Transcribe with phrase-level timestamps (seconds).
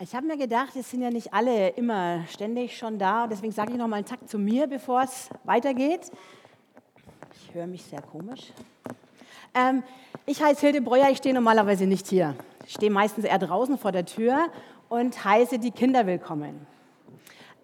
[0.00, 3.26] Ich habe mir gedacht, es sind ja nicht alle immer ständig schon da.
[3.26, 6.12] Deswegen sage ich noch mal einen Takt zu mir, bevor es weitergeht.
[7.34, 8.52] Ich höre mich sehr komisch.
[9.54, 9.82] Ähm,
[10.24, 12.36] ich heiße Hilde Breuer, ich stehe normalerweise nicht hier.
[12.64, 14.52] Ich stehe meistens eher draußen vor der Tür
[14.88, 16.64] und heiße die Kinder willkommen.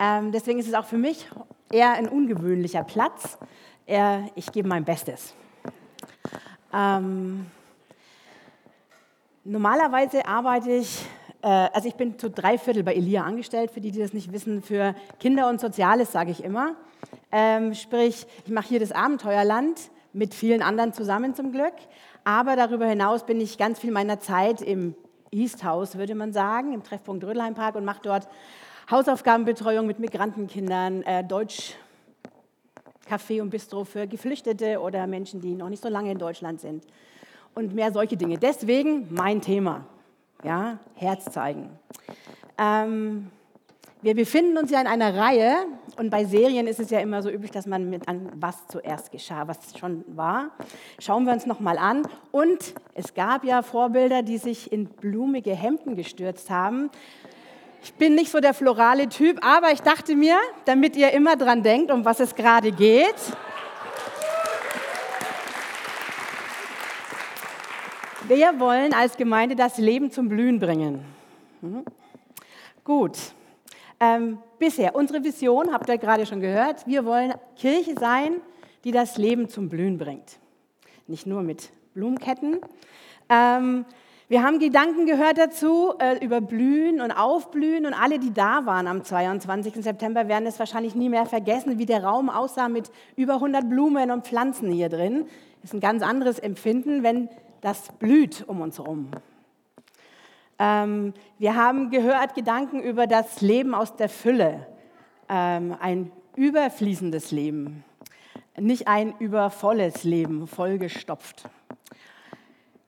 [0.01, 1.29] Ähm, deswegen ist es auch für mich
[1.71, 3.39] eher ein ungewöhnlicher Platz.
[3.87, 5.37] Eher, ich gebe mein Bestes.
[6.73, 7.47] Ähm,
[9.45, 11.07] normalerweise arbeite ich
[11.49, 14.63] also ich bin zu drei Viertel bei Elia angestellt, für die, die das nicht wissen,
[14.63, 16.75] für Kinder und Soziales sage ich immer.
[17.31, 19.79] Ähm, sprich, ich mache hier das Abenteuerland
[20.15, 21.75] mit vielen anderen zusammen zum Glück.
[22.25, 24.95] Aber darüber hinaus bin ich ganz viel meiner Zeit im
[25.31, 28.29] East House, würde man sagen, im Treffpunkt Rödelheim Park und mache dort
[28.91, 31.75] Hausaufgabenbetreuung mit Migrantenkindern, äh, Deutsch,
[33.07, 36.85] Café und Bistro für Geflüchtete oder Menschen, die noch nicht so lange in Deutschland sind.
[37.55, 38.39] Und mehr solche Dinge.
[38.39, 39.85] Deswegen mein Thema
[40.43, 41.71] ja, Herz zeigen.
[42.59, 43.31] Ähm,
[44.03, 45.57] wir befinden uns ja in einer Reihe
[45.97, 49.11] und bei Serien ist es ja immer so üblich, dass man mit an was zuerst
[49.13, 50.51] geschah, was schon war.
[50.99, 52.07] Schauen wir uns noch mal an.
[52.31, 56.91] Und es gab ja Vorbilder, die sich in blumige Hemden gestürzt haben.
[57.83, 61.63] Ich bin nicht so der florale Typ, aber ich dachte mir, damit ihr immer dran
[61.63, 63.15] denkt, um was es gerade geht.
[68.27, 71.05] Wir wollen als Gemeinde das Leben zum Blühen bringen.
[71.61, 71.85] Mhm.
[72.83, 73.19] Gut.
[74.01, 78.37] Ähm, bisher, unsere Vision, habt ihr gerade schon gehört, wir wollen Kirche sein,
[78.85, 80.39] die das Leben zum Blühen bringt.
[81.07, 82.61] Nicht nur mit Blumenketten.
[83.29, 83.85] Ähm,
[84.29, 88.87] wir haben Gedanken gehört dazu äh, über Blühen und Aufblühen und alle, die da waren
[88.87, 89.85] am 22.
[89.85, 94.11] September, werden es wahrscheinlich nie mehr vergessen, wie der Raum aussah mit über 100 Blumen
[94.11, 95.27] und Pflanzen hier drin.
[95.61, 97.29] Das ist ein ganz anderes Empfinden, wenn
[97.65, 99.09] das blüht um uns herum.
[100.59, 104.67] Ähm, wir haben gehört Gedanken über das Leben aus der Fülle,
[105.31, 107.83] ähm, ein überfließendes Leben,
[108.59, 111.49] nicht ein übervolles Leben, vollgestopft.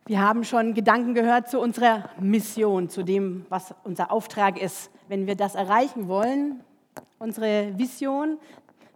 [0.04, 4.90] Wir haben schon Gedanken gehört zu unserer Mission, zu dem, was unser Auftrag ist.
[5.08, 6.60] Wenn wir das erreichen wollen,
[7.18, 8.36] unsere Vision,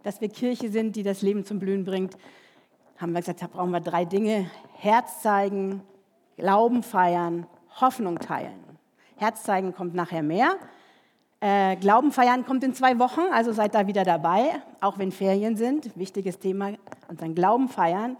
[0.03, 2.17] dass wir Kirche sind, die das Leben zum Blühen bringt,
[3.01, 4.51] haben wir gesagt, da brauchen wir drei Dinge.
[4.77, 5.81] Herz zeigen,
[6.37, 7.47] Glauben feiern,
[7.81, 8.63] Hoffnung teilen.
[9.17, 10.57] Herz zeigen kommt nachher mehr.
[11.39, 15.57] Äh, Glauben feiern kommt in zwei Wochen, also seid da wieder dabei, auch wenn Ferien
[15.57, 15.97] sind.
[15.97, 16.73] Wichtiges Thema,
[17.09, 18.17] dann Glauben feiern.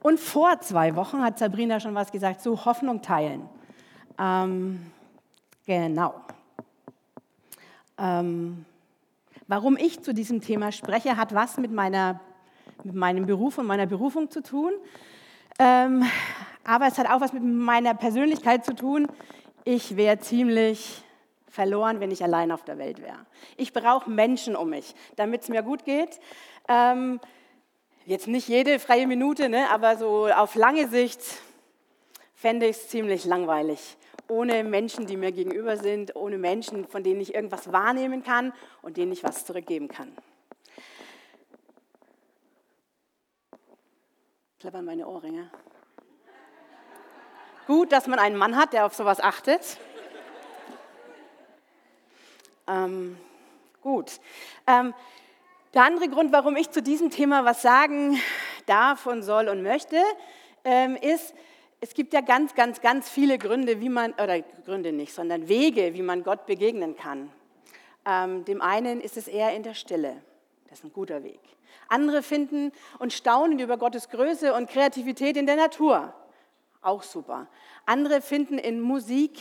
[0.00, 3.48] Und vor zwei Wochen hat Sabrina schon was gesagt zu Hoffnung teilen.
[4.18, 4.92] Ähm,
[5.64, 6.14] genau.
[7.96, 8.66] Ähm,
[9.46, 12.20] warum ich zu diesem Thema spreche, hat was mit meiner
[12.84, 14.72] mit meinem Beruf und meiner Berufung zu tun.
[15.58, 16.04] Ähm,
[16.64, 19.08] aber es hat auch was mit meiner Persönlichkeit zu tun.
[19.64, 21.02] Ich wäre ziemlich
[21.48, 23.26] verloren, wenn ich allein auf der Welt wäre.
[23.56, 26.20] Ich brauche Menschen um mich, damit es mir gut geht.
[26.68, 27.20] Ähm,
[28.06, 31.20] jetzt nicht jede freie Minute, ne, aber so auf lange Sicht
[32.34, 33.96] fände ich es ziemlich langweilig.
[34.28, 38.52] Ohne Menschen, die mir gegenüber sind, ohne Menschen, von denen ich irgendwas wahrnehmen kann
[38.82, 40.12] und denen ich was zurückgeben kann.
[44.60, 45.48] Klappern meine Ohrringe.
[47.68, 49.78] Gut, dass man einen Mann hat, der auf sowas achtet.
[52.66, 53.16] Ähm,
[53.82, 54.18] gut.
[54.66, 54.94] Ähm,
[55.74, 58.18] der andere Grund, warum ich zu diesem Thema was sagen
[58.66, 60.02] darf und soll und möchte,
[60.64, 61.34] ähm, ist,
[61.80, 65.94] es gibt ja ganz, ganz, ganz viele Gründe, wie man, oder Gründe nicht, sondern Wege,
[65.94, 67.30] wie man Gott begegnen kann.
[68.04, 70.20] Ähm, dem einen ist es eher in der Stille.
[70.68, 71.40] Das ist ein guter Weg.
[71.88, 76.12] Andere finden und staunen über Gottes Größe und Kreativität in der Natur.
[76.82, 77.48] Auch super.
[77.86, 79.38] Andere finden in Musik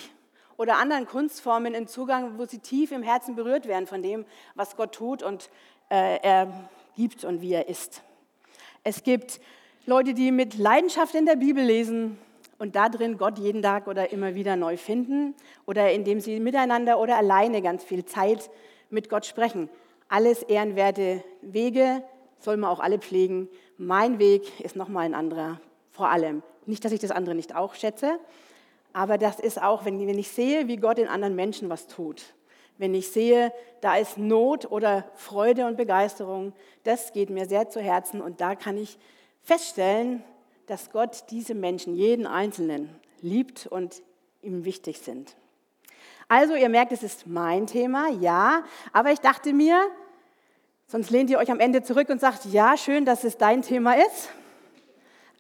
[0.56, 4.76] oder anderen Kunstformen einen Zugang, wo sie tief im Herzen berührt werden von dem, was
[4.76, 5.50] Gott tut und
[5.90, 8.02] äh, er gibt und wie er ist.
[8.84, 9.42] Es gibt
[9.86, 12.18] Leute, die mit Leidenschaft in der Bibel lesen
[12.58, 17.18] und darin Gott jeden Tag oder immer wieder neu finden oder indem sie miteinander oder
[17.18, 18.50] alleine ganz viel Zeit
[18.90, 19.70] mit Gott sprechen.
[20.10, 22.04] Alles ehrenwerte Wege,
[22.40, 23.50] soll man auch alle pflegen.
[23.78, 25.60] Mein Weg ist nochmal ein anderer,
[25.92, 26.44] vor allem.
[26.66, 28.20] Nicht, dass ich das andere nicht auch schätze,
[28.94, 32.34] aber das ist auch, wenn, wenn ich sehe, wie Gott in anderen Menschen was tut.
[32.78, 33.52] Wenn ich sehe,
[33.82, 38.56] da ist Not oder Freude und Begeisterung, das geht mir sehr zu Herzen und da
[38.56, 38.98] kann ich
[39.42, 40.24] feststellen,
[40.68, 42.90] dass Gott diese Menschen, jeden Einzelnen,
[43.22, 44.04] liebt und
[44.42, 45.36] ihm wichtig sind.
[46.28, 49.90] Also ihr merkt, es ist mein Thema, ja, aber ich dachte mir,
[50.90, 53.98] Sonst lehnt ihr euch am Ende zurück und sagt, ja, schön, dass es dein Thema
[53.98, 54.30] ist.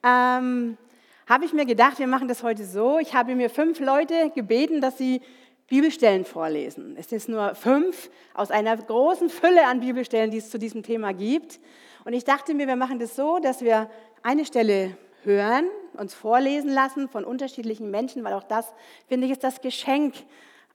[0.04, 0.78] Ähm,
[1.26, 3.00] habe ich mir gedacht, wir machen das heute so.
[3.00, 5.22] Ich habe mir fünf Leute gebeten, dass sie
[5.70, 6.98] Bibelstellen vorlesen.
[7.00, 11.14] Es sind nur fünf aus einer großen Fülle an Bibelstellen, die es zu diesem Thema
[11.14, 11.62] gibt.
[12.04, 13.90] Und ich dachte mir, wir machen das so, dass wir
[14.24, 18.74] eine Stelle hören, uns vorlesen lassen von unterschiedlichen Menschen, weil auch das,
[19.08, 20.14] finde ich, ist das Geschenk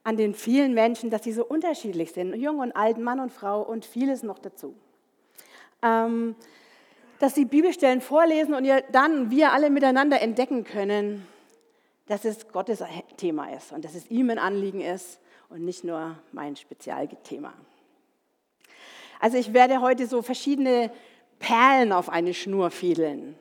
[0.04, 3.62] an den vielen Menschen, dass sie so unterschiedlich sind, jung und alt, Mann und Frau
[3.62, 4.74] und vieles noch dazu.
[5.82, 6.34] Ähm,
[7.18, 11.26] dass sie Bibelstellen vorlesen und ihr dann, wir alle miteinander entdecken können,
[12.06, 12.82] dass es Gottes
[13.16, 17.52] Thema ist und dass es ihm ein Anliegen ist und nicht nur mein Spezialthema.
[19.20, 20.90] Also ich werde heute so verschiedene
[21.38, 23.36] Perlen auf eine Schnur fiedeln.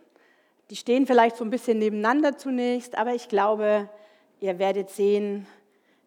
[0.70, 3.90] Die stehen vielleicht so ein bisschen nebeneinander zunächst, aber ich glaube,
[4.40, 5.48] ihr werdet sehen,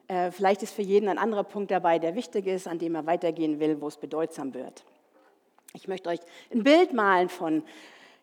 [0.06, 3.59] vielleicht ist für jeden ein anderer Punkt dabei, der wichtig ist, an dem er weitergehen
[3.59, 4.85] will, wo es bedeutsam wird.
[5.73, 6.21] Ich möchte euch
[6.53, 7.65] ein Bild malen von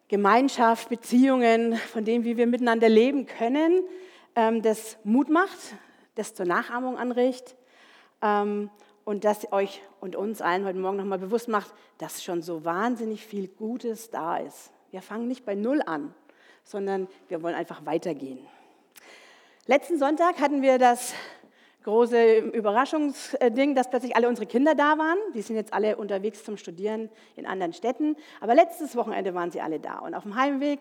[0.08, 3.84] Gemeinschaft, Beziehungen, von dem, wie wir miteinander leben können,
[4.36, 5.58] ähm, das Mut macht,
[6.16, 7.56] das zur Nachahmung anregt
[8.22, 8.70] ähm,
[9.06, 13.26] und das euch und uns allen heute Morgen nochmal bewusst macht, dass schon so wahnsinnig
[13.26, 14.72] viel Gutes da ist.
[14.92, 16.14] Wir fangen nicht bei Null an,
[16.64, 18.40] sondern wir wollen einfach weitergehen.
[19.66, 21.14] Letzten Sonntag hatten wir das
[21.84, 25.18] große Überraschungsding, dass plötzlich alle unsere Kinder da waren.
[25.34, 28.16] Die sind jetzt alle unterwegs zum Studieren in anderen Städten.
[28.40, 30.00] Aber letztes Wochenende waren sie alle da.
[30.00, 30.80] Und auf dem Heimweg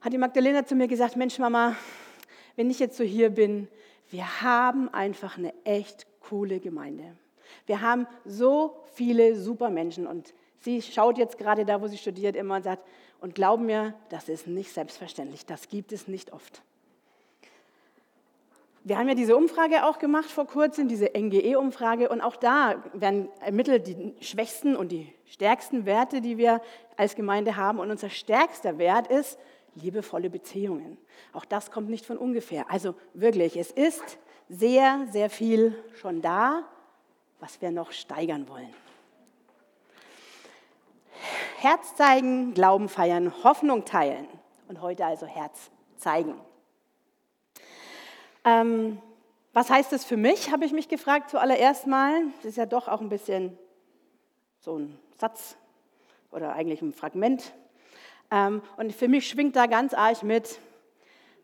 [0.00, 1.76] hat die Magdalena zu mir gesagt, Mensch Mama,
[2.56, 3.68] wenn ich jetzt so hier bin,
[4.10, 7.16] wir haben einfach eine echt coole Gemeinde.
[7.66, 12.36] Wir haben so viele super Menschen und sie schaut jetzt gerade da, wo sie studiert,
[12.36, 12.86] immer und sagt,
[13.20, 16.62] und glaub mir, das ist nicht selbstverständlich, das gibt es nicht oft.
[18.86, 23.30] Wir haben ja diese Umfrage auch gemacht vor kurzem, diese NGE-Umfrage, und auch da werden
[23.40, 26.60] ermittelt die schwächsten und die stärksten Werte, die wir
[26.98, 27.78] als Gemeinde haben.
[27.78, 29.38] Und unser stärkster Wert ist
[29.74, 30.98] liebevolle Beziehungen.
[31.32, 32.70] Auch das kommt nicht von ungefähr.
[32.70, 34.18] Also wirklich, es ist
[34.50, 36.64] sehr, sehr viel schon da,
[37.40, 38.74] was wir noch steigern wollen.
[41.56, 44.28] Herz zeigen, Glauben feiern, Hoffnung teilen.
[44.68, 46.34] Und heute also Herz zeigen.
[48.44, 49.00] Ähm,
[49.52, 52.22] was heißt das für mich, habe ich mich gefragt zuallererst mal.
[52.36, 53.56] Das ist ja doch auch ein bisschen
[54.60, 55.56] so ein Satz
[56.30, 57.52] oder eigentlich ein Fragment.
[58.30, 60.58] Ähm, und für mich schwingt da ganz arg mit,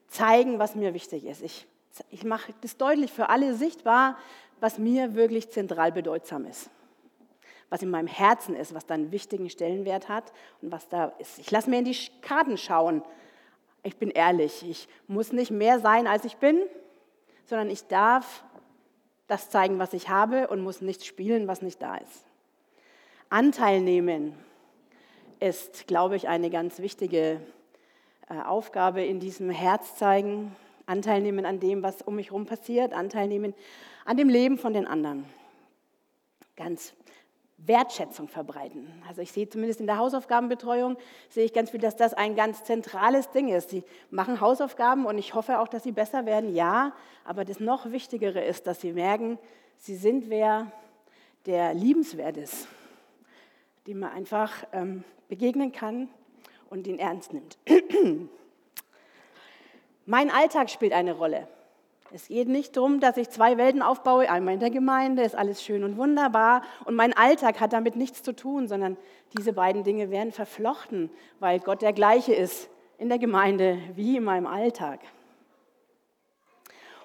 [0.09, 1.41] zeigen, was mir wichtig ist.
[1.43, 1.67] Ich,
[2.11, 4.19] ich mache das deutlich für alle sichtbar,
[4.59, 6.69] was mir wirklich zentral bedeutsam ist.
[7.69, 11.39] Was in meinem Herzen ist, was da einen wichtigen Stellenwert hat und was da ist.
[11.39, 13.03] Ich lasse mir in die Karten schauen.
[13.85, 16.61] Ich bin ehrlich, ich muss nicht mehr sein, als ich bin,
[17.51, 18.45] sondern ich darf
[19.27, 22.25] das zeigen, was ich habe und muss nicht spielen, was nicht da ist.
[23.29, 24.35] Anteil nehmen
[25.41, 27.41] ist, glaube ich, eine ganz wichtige
[28.29, 30.55] äh, Aufgabe in diesem Herz zeigen,
[30.87, 33.53] Anteil nehmen an dem, was um mich herum passiert, Anteil nehmen
[34.05, 35.25] an dem Leben von den anderen.
[36.57, 36.95] Ganz
[37.67, 38.91] Wertschätzung verbreiten.
[39.09, 40.97] Also ich sehe zumindest in der Hausaufgabenbetreuung,
[41.29, 43.71] sehe ich ganz viel, dass das ein ganz zentrales Ding ist.
[43.71, 46.93] Sie machen Hausaufgaben und ich hoffe auch, dass sie besser werden, ja,
[47.25, 49.39] aber das noch Wichtigere ist, dass sie merken,
[49.77, 50.73] sie sind wer,
[51.47, 52.67] der liebenswert ist,
[53.87, 56.09] dem man einfach ähm, begegnen kann
[56.71, 57.59] und ihn ernst nimmt.
[60.07, 61.47] mein Alltag spielt eine Rolle.
[62.13, 65.63] Es geht nicht darum, dass ich zwei Welten aufbaue, einmal in der Gemeinde, ist alles
[65.63, 68.97] schön und wunderbar und mein Alltag hat damit nichts zu tun, sondern
[69.37, 72.69] diese beiden Dinge werden verflochten, weil Gott der gleiche ist
[72.99, 75.01] in der Gemeinde wie in meinem Alltag.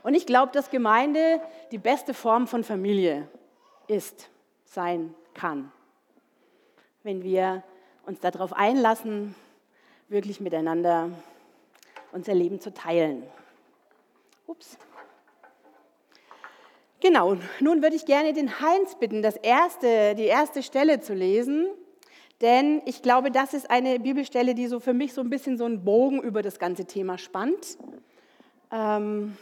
[0.01, 1.39] Und ich glaube, dass Gemeinde
[1.71, 3.27] die beste Form von Familie
[3.87, 4.29] ist,
[4.65, 5.71] sein kann,
[7.03, 7.63] wenn wir
[8.05, 9.35] uns darauf einlassen,
[10.09, 11.09] wirklich miteinander
[12.11, 13.23] unser Leben zu teilen.
[14.47, 14.77] Ups.
[17.05, 21.67] Genau, nun würde ich gerne den Heinz bitten, das erste, die erste Stelle zu lesen,
[22.41, 25.65] denn ich glaube, das ist eine Bibelstelle, die so für mich so ein bisschen so
[25.65, 27.77] einen Bogen über das ganze Thema spannt.
[28.71, 29.37] Ähm,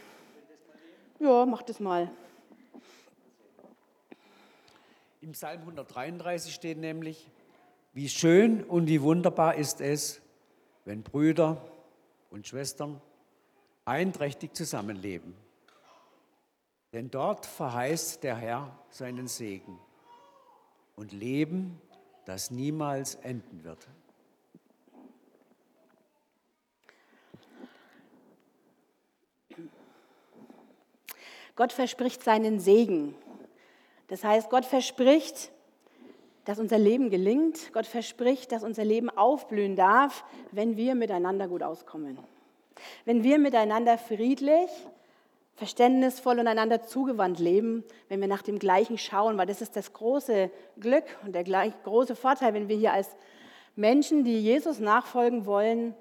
[1.20, 2.10] ja, mach das mal.
[5.22, 7.30] Im Psalm 133 steht nämlich,
[7.94, 10.20] wie schön und wie wunderbar ist es,
[10.84, 11.62] wenn Brüder
[12.30, 13.00] und Schwestern
[13.86, 15.43] einträchtig zusammenleben.
[16.94, 19.80] Denn dort verheißt der Herr seinen Segen
[20.94, 21.82] und Leben,
[22.24, 23.88] das niemals enden wird.
[31.56, 33.16] Gott verspricht seinen Segen.
[34.06, 35.50] Das heißt, Gott verspricht,
[36.44, 37.72] dass unser Leben gelingt.
[37.72, 42.18] Gott verspricht, dass unser Leben aufblühen darf, wenn wir miteinander gut auskommen.
[43.04, 44.70] Wenn wir miteinander friedlich
[45.56, 49.92] verständnisvoll und einander zugewandt leben, wenn wir nach dem Gleichen schauen, weil das ist das
[49.92, 53.08] große Glück und der große Vorteil, wenn wir hier als
[53.76, 55.94] Menschen, die Jesus nachfolgen wollen,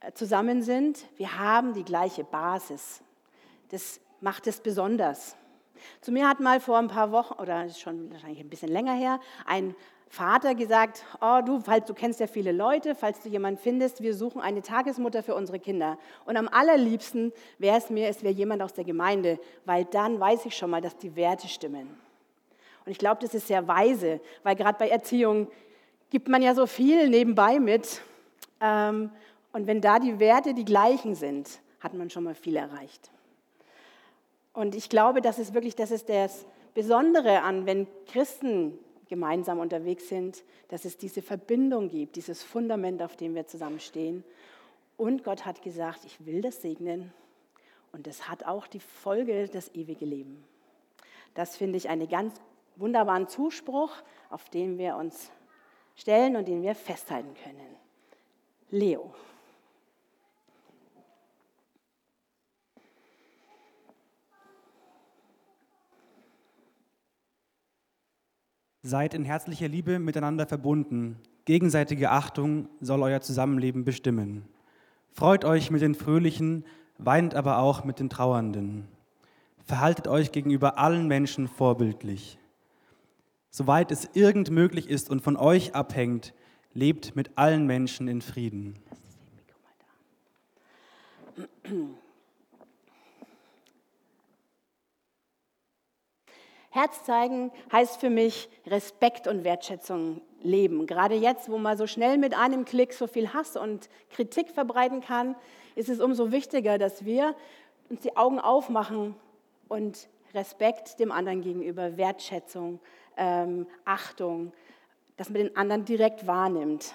[0.00, 1.06] äh, zusammen sind.
[1.16, 3.02] Wir haben die gleiche Basis.
[3.70, 5.36] Das macht es besonders.
[6.00, 9.20] Zu mir hat mal vor ein paar Wochen, oder schon wahrscheinlich ein bisschen länger her,
[9.44, 9.74] ein
[10.08, 14.14] Vater gesagt, oh du, falls du kennst ja viele Leute, falls du jemanden findest, wir
[14.14, 15.98] suchen eine Tagesmutter für unsere Kinder.
[16.24, 20.46] Und am allerliebsten wäre es mir, es wäre jemand aus der Gemeinde, weil dann weiß
[20.46, 21.88] ich schon mal, dass die Werte stimmen.
[22.84, 25.48] Und ich glaube, das ist sehr weise, weil gerade bei Erziehung
[26.10, 28.00] gibt man ja so viel nebenbei mit.
[28.60, 29.10] Ähm,
[29.52, 33.10] und wenn da die Werte die gleichen sind, hat man schon mal viel erreicht.
[34.52, 40.08] Und ich glaube, das ist wirklich, das ist das Besondere an, wenn Christen gemeinsam unterwegs
[40.08, 44.24] sind, dass es diese Verbindung gibt, dieses Fundament, auf dem wir zusammenstehen.
[44.96, 47.12] Und Gott hat gesagt, ich will das segnen.
[47.92, 50.44] Und das hat auch die Folge das ewige Leben.
[51.34, 52.34] Das finde ich einen ganz
[52.76, 53.92] wunderbaren Zuspruch,
[54.30, 55.30] auf den wir uns
[55.94, 57.76] stellen und den wir festhalten können.
[58.70, 59.14] Leo.
[68.86, 71.16] Seid in herzlicher Liebe miteinander verbunden.
[71.44, 74.44] Gegenseitige Achtung soll euer Zusammenleben bestimmen.
[75.12, 76.64] Freut euch mit den Fröhlichen,
[76.96, 78.86] weint aber auch mit den Trauernden.
[79.64, 82.38] Verhaltet euch gegenüber allen Menschen vorbildlich.
[83.50, 86.32] Soweit es irgend möglich ist und von euch abhängt,
[86.72, 88.78] lebt mit allen Menschen in Frieden.
[96.76, 100.86] Herz zeigen heißt für mich Respekt und Wertschätzung leben.
[100.86, 105.00] Gerade jetzt, wo man so schnell mit einem Klick so viel Hass und Kritik verbreiten
[105.00, 105.36] kann,
[105.74, 107.34] ist es umso wichtiger, dass wir
[107.88, 109.16] uns die Augen aufmachen
[109.68, 112.78] und Respekt dem anderen gegenüber, Wertschätzung,
[113.16, 114.52] ähm, Achtung,
[115.16, 116.92] dass man den anderen direkt wahrnimmt.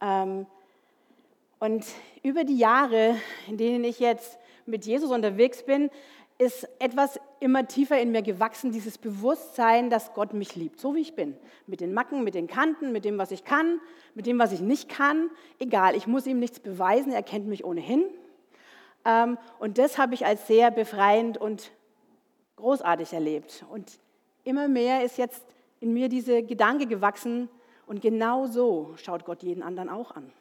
[0.00, 0.46] Ähm,
[1.58, 1.84] und
[2.22, 3.16] über die Jahre,
[3.48, 5.90] in denen ich jetzt mit Jesus unterwegs bin,
[6.38, 11.00] ist etwas immer tiefer in mir gewachsen, dieses Bewusstsein, dass Gott mich liebt, so wie
[11.00, 11.36] ich bin.
[11.66, 13.80] Mit den Macken, mit den Kanten, mit dem, was ich kann,
[14.14, 15.28] mit dem, was ich nicht kann.
[15.58, 18.04] Egal, ich muss ihm nichts beweisen, er kennt mich ohnehin.
[19.04, 21.72] Ähm, und das habe ich als sehr befreiend und
[22.56, 23.64] großartig erlebt.
[23.70, 23.98] Und
[24.44, 25.42] immer mehr ist jetzt
[25.80, 27.48] in mir diese Gedanke gewachsen
[27.86, 30.32] und genau so schaut Gott jeden anderen auch an.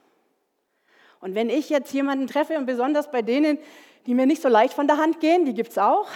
[1.20, 3.58] Und wenn ich jetzt jemanden treffe und besonders bei denen,
[4.06, 6.08] die mir nicht so leicht von der Hand gehen, die gibt es auch,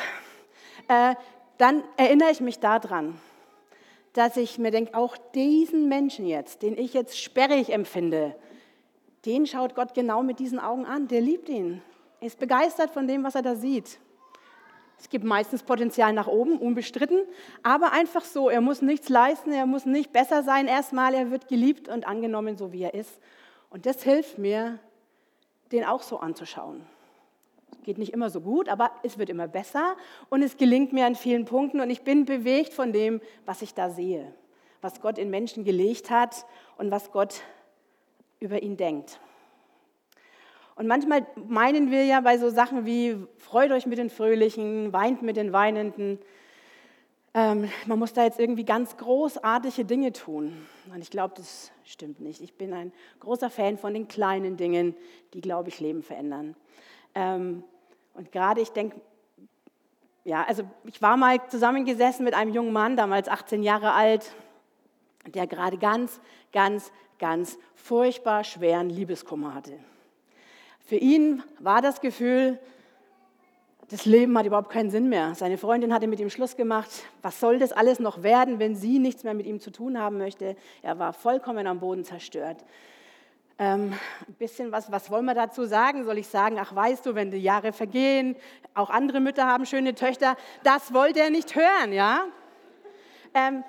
[0.88, 1.16] äh,
[1.58, 3.20] dann erinnere ich mich daran,
[4.14, 8.36] dass ich mir denke, auch diesen Menschen jetzt, den ich jetzt sperrig empfinde,
[9.26, 11.08] den schaut Gott genau mit diesen Augen an.
[11.08, 11.82] Der liebt ihn.
[12.22, 14.00] Er ist begeistert von dem, was er da sieht.
[14.98, 17.20] Es gibt meistens Potenzial nach oben, unbestritten,
[17.64, 21.50] aber einfach so, er muss nichts leisten, er muss nicht besser sein erstmal, er wird
[21.50, 23.20] geliebt und angenommen, so wie er ist.
[23.70, 24.80] Und das hilft mir,
[25.72, 26.86] den auch so anzuschauen.
[27.86, 29.96] Geht nicht immer so gut, aber es wird immer besser
[30.30, 33.76] und es gelingt mir an vielen Punkten und ich bin bewegt von dem, was ich
[33.76, 34.34] da sehe,
[34.82, 36.48] was Gott in Menschen gelegt hat
[36.80, 37.44] und was Gott
[38.40, 39.20] über ihn denkt.
[40.74, 45.22] Und manchmal meinen wir ja bei so Sachen wie, freut euch mit den Fröhlichen, weint
[45.22, 46.18] mit den Weinenden,
[47.36, 50.66] ähm, man muss da jetzt irgendwie ganz großartige Dinge tun.
[50.92, 52.42] Und ich glaube, das stimmt nicht.
[52.42, 54.96] Ich bin ein großer Fan von den kleinen Dingen,
[55.36, 56.56] die, glaube ich, Leben verändern.
[57.14, 57.64] Ähm,
[58.16, 59.00] und gerade ich denke,
[60.24, 64.34] ja, also ich war mal zusammengesessen mit einem jungen Mann, damals 18 Jahre alt,
[65.28, 66.20] der gerade ganz,
[66.52, 69.78] ganz, ganz furchtbar schweren Liebeskummer hatte.
[70.80, 72.60] Für ihn war das Gefühl,
[73.90, 75.36] das Leben hat überhaupt keinen Sinn mehr.
[75.36, 76.90] Seine Freundin hatte mit ihm Schluss gemacht.
[77.22, 80.18] Was soll das alles noch werden, wenn sie nichts mehr mit ihm zu tun haben
[80.18, 80.56] möchte?
[80.82, 82.66] Er war vollkommen am Boden zerstört.
[83.58, 83.94] Ähm,
[84.28, 86.04] ein bisschen was, was wollen wir dazu sagen?
[86.04, 88.36] Soll ich sagen, ach weißt du, wenn die Jahre vergehen,
[88.74, 92.26] auch andere Mütter haben schöne Töchter, das wollte er nicht hören, ja?
[93.34, 93.64] Ähm,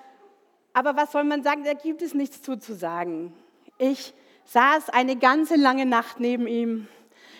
[0.73, 1.65] aber was soll man sagen?
[1.65, 3.33] Da gibt es nichts zuzusagen.
[3.79, 4.13] Ich
[4.45, 6.89] saß eine ganze lange Nacht neben ihm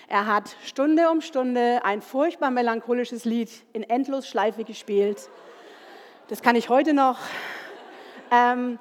[0.09, 5.29] er hat Stunde um Stunde ein furchtbar melancholisches Lied in Endlosschleife gespielt.
[6.29, 7.19] Das kann ich heute noch.
[8.31, 8.79] Ähm,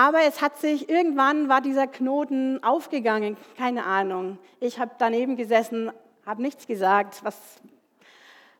[0.00, 4.38] aber es hat sich, irgendwann war dieser Knoten aufgegangen, keine Ahnung.
[4.58, 5.92] Ich habe daneben gesessen,
[6.24, 7.36] habe nichts gesagt, was,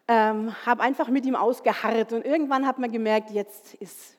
[0.07, 4.19] ähm, habe einfach mit ihm ausgeharrt und irgendwann hat man gemerkt, jetzt ist,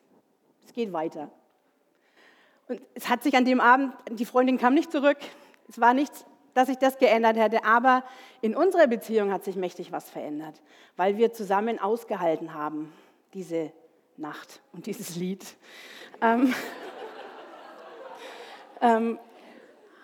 [0.66, 1.30] es geht weiter.
[2.66, 5.18] Und es hat sich an dem Abend, die Freundin kam nicht zurück,
[5.68, 8.04] es war nichts dass sich das geändert hätte, aber
[8.42, 10.60] in unserer Beziehung hat sich mächtig was verändert,
[10.96, 12.92] weil wir zusammen ausgehalten haben,
[13.32, 13.72] diese
[14.18, 15.46] Nacht und dieses Lied.
[16.20, 16.54] Ähm,
[18.82, 19.18] ähm,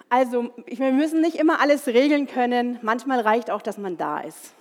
[0.09, 2.79] also, wir müssen nicht immer alles regeln können.
[2.81, 4.55] Manchmal reicht auch, dass man da ist.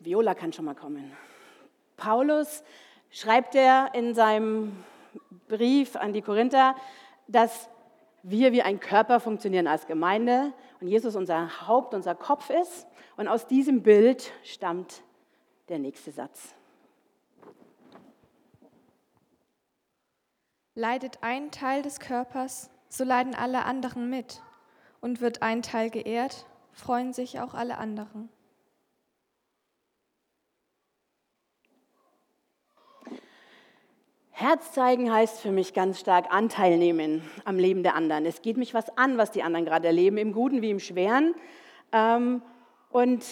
[0.00, 1.12] Viola kann schon mal kommen.
[1.96, 2.62] Paulus
[3.10, 4.84] schreibt er in seinem
[5.48, 6.76] Brief an die Korinther,
[7.26, 7.68] dass
[8.22, 12.86] wir wie ein Körper funktionieren als Gemeinde und Jesus unser Haupt, unser Kopf ist.
[13.16, 15.02] Und aus diesem Bild stammt
[15.68, 16.54] der nächste Satz.
[20.78, 24.42] Leidet ein Teil des Körpers, so leiden alle anderen mit.
[25.00, 28.28] Und wird ein Teil geehrt, freuen sich auch alle anderen.
[34.32, 38.26] Herz zeigen heißt für mich ganz stark Anteil nehmen am Leben der anderen.
[38.26, 41.34] Es geht mich was an, was die anderen gerade erleben, im Guten wie im Schweren.
[41.90, 42.42] Ähm,
[42.90, 43.24] und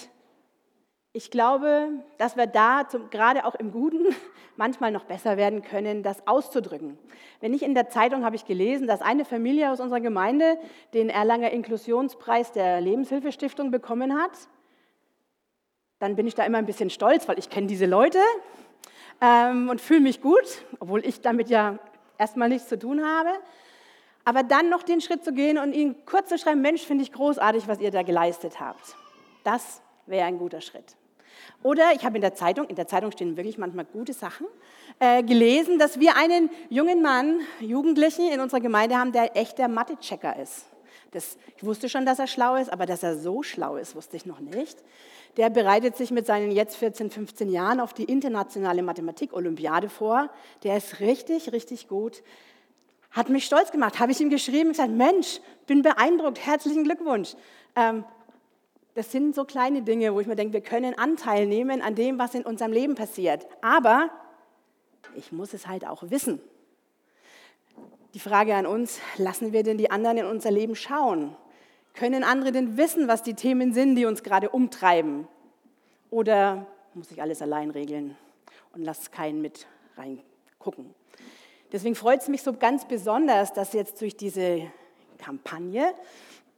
[1.17, 4.05] ich glaube, dass wir da gerade auch im Guten
[4.57, 6.99] manchmal noch besser werden können, das auszudrücken.
[7.41, 10.59] Wenn ich in der Zeitung habe ich gelesen, dass eine Familie aus unserer Gemeinde
[10.93, 14.33] den Erlanger Inklusionspreis der Lebenshilfestiftung bekommen hat,
[16.01, 18.19] dann bin ich da immer ein bisschen stolz, weil ich kenne diese Leute
[19.21, 21.79] ähm, und fühle mich gut, obwohl ich damit ja
[22.19, 23.31] erstmal nichts zu tun habe.
[24.25, 27.13] Aber dann noch den Schritt zu gehen und ihnen kurz zu schreiben, Mensch, finde ich
[27.13, 28.97] großartig, was ihr da geleistet habt.
[29.45, 30.97] Das wäre ein guter Schritt.
[31.63, 34.47] Oder ich habe in der Zeitung, in der Zeitung stehen wirklich manchmal gute Sachen,
[34.99, 39.69] äh, gelesen, dass wir einen jungen Mann, Jugendlichen in unserer Gemeinde haben, der echt der
[39.69, 40.67] Mathe-Checker ist.
[41.13, 44.17] Das, ich wusste schon, dass er schlau ist, aber dass er so schlau ist, wusste
[44.17, 44.77] ich noch nicht.
[45.37, 50.29] Der bereitet sich mit seinen jetzt 14, 15 Jahren auf die internationale Mathematik-Olympiade vor.
[50.65, 52.23] Der ist richtig, richtig gut.
[53.11, 54.01] Hat mich stolz gemacht.
[54.01, 57.35] Habe ich ihm geschrieben und gesagt, Mensch, bin beeindruckt, herzlichen Glückwunsch.
[57.77, 58.05] Ähm,
[58.95, 62.19] das sind so kleine Dinge, wo ich mir denke, wir können Anteil nehmen an dem,
[62.19, 63.47] was in unserem Leben passiert.
[63.61, 64.11] Aber
[65.17, 66.41] ich muss es halt auch wissen.
[68.15, 71.37] Die Frage an uns, lassen wir denn die anderen in unser Leben schauen?
[71.95, 75.27] Können andere denn wissen, was die Themen sind, die uns gerade umtreiben?
[76.11, 78.17] Oder muss ich alles allein regeln
[78.73, 79.67] und lasse keinen mit
[79.97, 80.95] reingucken?
[81.73, 84.71] Deswegen freut es mich so ganz besonders, dass jetzt durch diese
[85.19, 85.93] Kampagne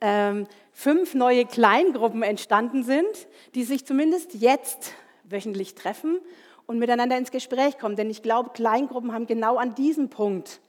[0.01, 4.93] ähm, fünf neue Kleingruppen entstanden sind, die sich zumindest jetzt
[5.25, 6.21] wöchentlich treffen
[6.67, 7.97] und miteinander ins Gespräch kommen.
[7.97, 10.61] Denn ich glaube, Kleingruppen haben genau an diesem Punkt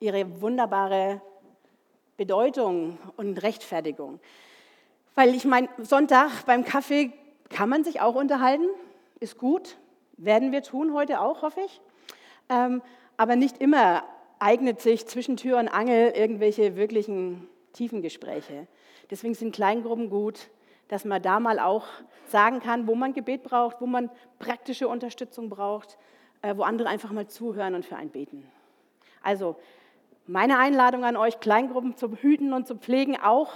[0.00, 1.20] ihre wunderbare
[2.16, 4.20] Bedeutung und Rechtfertigung.
[5.14, 7.12] Weil ich meine, Sonntag beim Kaffee
[7.48, 8.66] kann man sich auch unterhalten,
[9.20, 9.76] ist gut,
[10.16, 11.80] werden wir tun heute auch, hoffe ich.
[12.48, 12.82] Ähm,
[13.16, 14.02] aber nicht immer
[14.38, 18.66] eignet sich zwischen Tür und Angel irgendwelche wirklichen tiefen Gespräche.
[19.10, 20.48] Deswegen sind Kleingruppen gut,
[20.88, 21.86] dass man da mal auch
[22.28, 25.98] sagen kann, wo man Gebet braucht, wo man praktische Unterstützung braucht,
[26.42, 28.46] äh, wo andere einfach mal zuhören und für einen beten.
[29.22, 29.56] Also
[30.26, 33.52] meine Einladung an euch, Kleingruppen zu hüten und zu pflegen, auch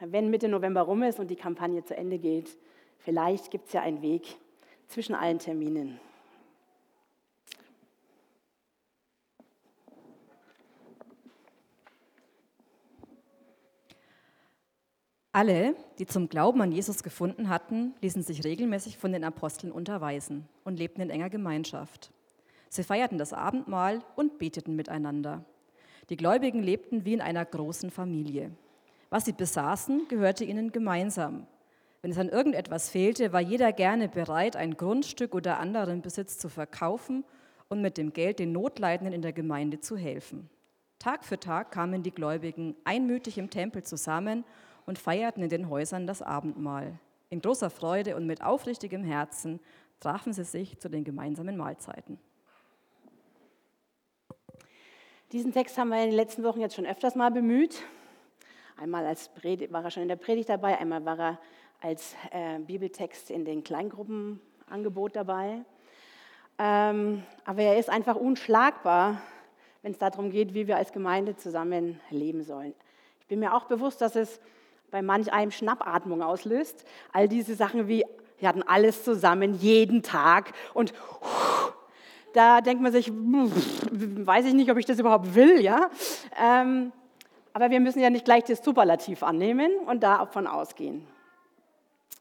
[0.00, 2.56] wenn Mitte November rum ist und die Kampagne zu Ende geht.
[2.98, 4.36] Vielleicht gibt es ja einen Weg
[4.88, 6.00] zwischen allen Terminen.
[15.32, 20.48] Alle, die zum Glauben an Jesus gefunden hatten, ließen sich regelmäßig von den Aposteln unterweisen
[20.64, 22.10] und lebten in enger Gemeinschaft.
[22.68, 25.44] Sie feierten das Abendmahl und beteten miteinander.
[26.08, 28.50] Die Gläubigen lebten wie in einer großen Familie.
[29.08, 31.46] Was sie besaßen, gehörte ihnen gemeinsam.
[32.02, 36.48] Wenn es an irgendetwas fehlte, war jeder gerne bereit, ein Grundstück oder anderen Besitz zu
[36.48, 37.22] verkaufen
[37.68, 40.50] und mit dem Geld den Notleidenden in der Gemeinde zu helfen.
[40.98, 44.44] Tag für Tag kamen die Gläubigen einmütig im Tempel zusammen
[44.86, 46.98] und feierten in den Häusern das Abendmahl.
[47.28, 49.60] In großer Freude und mit aufrichtigem Herzen
[50.00, 52.18] trafen sie sich zu den gemeinsamen Mahlzeiten.
[55.32, 57.82] Diesen Text haben wir in den letzten Wochen jetzt schon öfters mal bemüht.
[58.76, 61.38] Einmal als Predigt, war er schon in der Predigt dabei, einmal war er
[61.80, 65.64] als äh, Bibeltext in den Kleingruppenangebot dabei.
[66.58, 69.22] Ähm, aber er ist einfach unschlagbar,
[69.82, 72.74] wenn es darum geht, wie wir als Gemeinde zusammen leben sollen.
[73.20, 74.40] Ich bin mir auch bewusst, dass es
[74.90, 76.84] bei manch einem Schnappatmung auslöst.
[77.12, 78.04] All diese Sachen wie,
[78.38, 80.92] wir hatten alles zusammen, jeden Tag und
[82.32, 85.90] da denkt man sich, weiß ich nicht, ob ich das überhaupt will, ja.
[86.40, 86.92] Ähm,
[87.52, 91.06] aber wir müssen ja nicht gleich das Superlativ annehmen und davon ausgehen.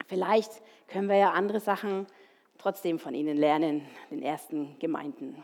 [0.08, 0.52] Vielleicht
[0.88, 2.08] können wir ja andere Sachen
[2.58, 5.44] trotzdem von ihnen lernen, den ersten Gemeinden.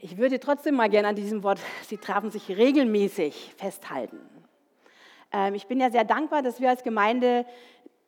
[0.00, 4.18] Ich würde trotzdem mal gerne an diesem Wort, sie trafen sich regelmäßig festhalten.
[5.32, 7.46] Ähm, ich bin ja sehr dankbar, dass wir als Gemeinde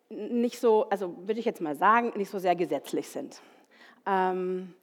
[0.08, 3.40] nicht so, also würde ich jetzt mal sagen, nicht so sehr gesetzlich sind.
[4.06, 4.74] Ähm,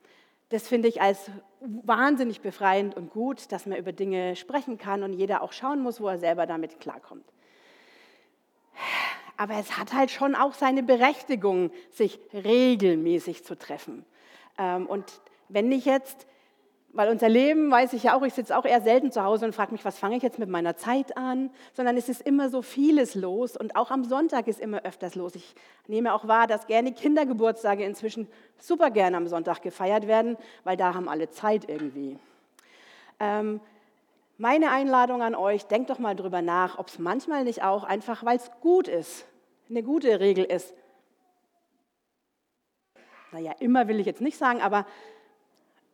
[0.49, 1.29] das finde ich als
[1.61, 6.01] wahnsinnig befreiend und gut, dass man über Dinge sprechen kann und jeder auch schauen muss,
[6.01, 7.25] wo er selber damit klarkommt.
[9.37, 14.05] Aber es hat halt schon auch seine Berechtigung, sich regelmäßig zu treffen.
[14.57, 16.27] Ähm, und wenn ich jetzt
[16.91, 19.53] weil unser Leben, weiß ich ja auch, ich sitze auch eher selten zu Hause und
[19.53, 21.51] frage mich, was fange ich jetzt mit meiner Zeit an?
[21.73, 25.35] Sondern es ist immer so vieles los und auch am Sonntag ist immer öfters los.
[25.35, 25.53] Ich
[25.87, 30.95] nehme auch wahr, dass gerne Kindergeburtstage inzwischen super gerne am Sonntag gefeiert werden, weil da
[30.95, 32.17] haben alle Zeit irgendwie.
[33.19, 33.59] Ähm,
[34.37, 38.25] meine Einladung an euch, denkt doch mal drüber nach, ob es manchmal nicht auch einfach,
[38.25, 39.25] weil es gut ist,
[39.69, 40.73] eine gute Regel ist.
[43.31, 44.87] Naja, immer will ich jetzt nicht sagen, aber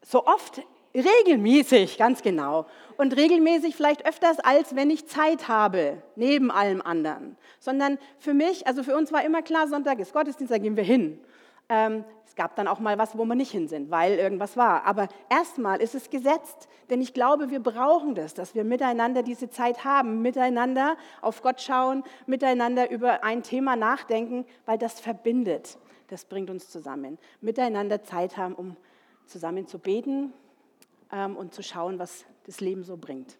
[0.01, 0.61] so oft
[0.95, 2.67] Regelmäßig, ganz genau.
[2.95, 7.35] Und regelmäßig vielleicht öfters, als wenn ich Zeit habe, neben allem anderen.
[7.59, 10.85] Sondern für mich, also für uns war immer klar, Sonntag ist Gottesdienst, da gehen wir
[10.85, 11.19] hin.
[11.67, 14.85] Ähm, es gab dann auch mal was, wo wir nicht hin sind, weil irgendwas war.
[14.85, 19.49] Aber erstmal ist es gesetzt, denn ich glaube, wir brauchen das, dass wir miteinander diese
[19.49, 25.77] Zeit haben, miteinander auf Gott schauen, miteinander über ein Thema nachdenken, weil das verbindet.
[26.07, 27.17] Das bringt uns zusammen.
[27.41, 28.77] Miteinander Zeit haben, um
[29.25, 30.31] zusammen zu beten,
[31.11, 33.37] ähm, und zu schauen, was das Leben so bringt.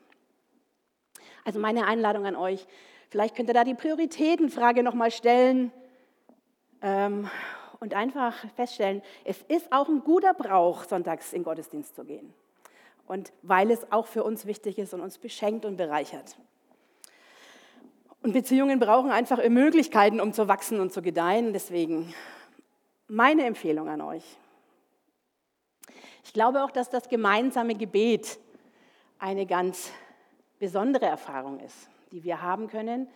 [1.43, 2.65] Also meine Einladung an euch,
[3.09, 5.71] vielleicht könnt ihr da die Prioritätenfrage nochmal stellen
[6.81, 7.29] ähm,
[7.79, 12.33] und einfach feststellen, es ist auch ein guter Brauch, sonntags in Gottesdienst zu gehen.
[13.07, 16.35] Und weil es auch für uns wichtig ist und uns beschenkt und bereichert.
[18.23, 21.53] Und Beziehungen brauchen einfach Möglichkeiten, um zu wachsen und zu gedeihen.
[21.53, 22.11] Deswegen
[23.07, 24.23] meine Empfehlung an euch.
[26.25, 28.39] Ich glaube auch, dass das gemeinsame Gebet
[29.19, 29.91] eine ganz
[30.57, 33.07] besondere Erfahrung ist, die wir haben können.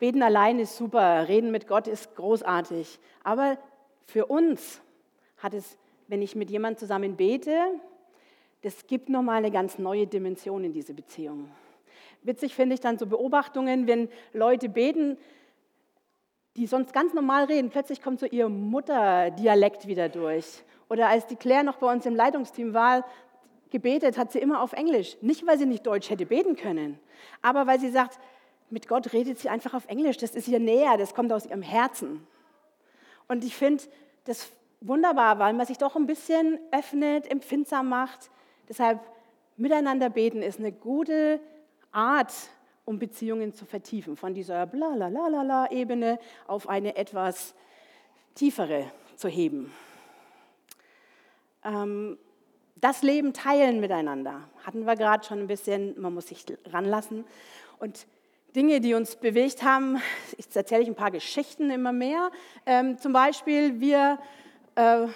[0.00, 3.56] Beten allein ist super, reden mit Gott ist großartig, aber
[4.06, 4.82] für uns
[5.38, 7.56] hat es, wenn ich mit jemandem zusammen bete,
[8.62, 11.48] das gibt nochmal eine ganz neue Dimension in diese Beziehung.
[12.24, 15.18] Witzig finde ich dann so Beobachtungen, wenn Leute beten,
[16.56, 20.64] die sonst ganz normal reden, plötzlich kommt so ihr Mutterdialekt wieder durch.
[20.88, 23.04] Oder als die Claire noch bei uns im Leitungsteam war,
[23.70, 25.16] gebetet hat sie immer auf Englisch.
[25.20, 26.98] Nicht, weil sie nicht Deutsch hätte beten können,
[27.42, 28.18] aber weil sie sagt,
[28.70, 30.16] mit Gott redet sie einfach auf Englisch.
[30.16, 32.26] Das ist ihr näher, das kommt aus ihrem Herzen.
[33.28, 33.84] Und ich finde
[34.24, 38.30] das wunderbar, weil man sich doch ein bisschen öffnet, empfindsam macht.
[38.68, 39.00] Deshalb
[39.56, 41.40] miteinander beten ist eine gute
[41.92, 42.32] Art,
[42.84, 47.54] um Beziehungen zu vertiefen, von dieser bla la la la la Ebene auf eine etwas
[48.34, 49.72] tiefere zu heben.
[51.64, 52.18] Ähm,
[52.76, 57.24] das Leben teilen miteinander, hatten wir gerade schon ein bisschen, man muss sich ranlassen.
[57.78, 58.06] Und
[58.54, 60.00] Dinge, die uns bewegt haben,
[60.36, 62.30] ich erzähle ich ein paar Geschichten immer mehr.
[62.66, 64.18] Ähm, zum Beispiel, wir,
[64.74, 65.06] äh,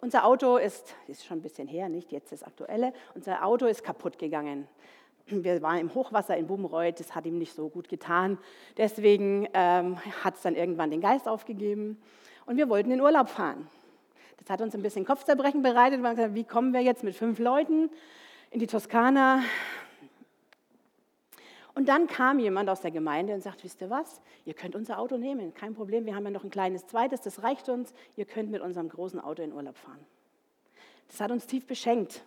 [0.00, 3.84] unser Auto ist, ist schon ein bisschen her, nicht jetzt das aktuelle, unser Auto ist
[3.84, 4.66] kaputt gegangen.
[5.26, 8.36] Wir waren im Hochwasser in Bubenreuth, das hat ihm nicht so gut getan.
[8.76, 12.00] Deswegen ähm, hat es dann irgendwann den Geist aufgegeben
[12.46, 13.68] und wir wollten in Urlaub fahren.
[14.40, 16.00] Das hat uns ein bisschen Kopfzerbrechen bereitet.
[16.00, 17.90] Wir haben gesagt, wie kommen wir jetzt mit fünf Leuten
[18.50, 19.42] in die Toskana?
[21.74, 24.98] Und dann kam jemand aus der Gemeinde und sagt, wisst ihr was, ihr könnt unser
[24.98, 28.24] Auto nehmen, kein Problem, wir haben ja noch ein kleines zweites, das reicht uns, ihr
[28.24, 30.04] könnt mit unserem großen Auto in Urlaub fahren.
[31.08, 32.22] Das hat uns tief beschenkt.